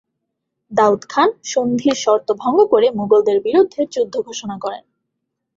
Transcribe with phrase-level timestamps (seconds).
[0.71, 4.83] দাউদ খান সন্ধির শর্ত ভঙ্গ করে মুগলদের বিরুদ্ধে যুদ্ধ ঘোষণা করেন।